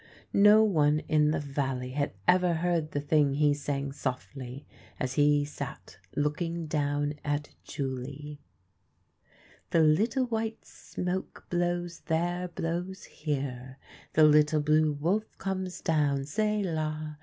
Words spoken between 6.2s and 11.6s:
ing down at Julie:" The little white smoke